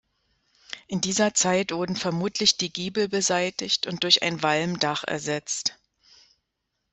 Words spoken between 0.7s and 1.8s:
In dieser Zeit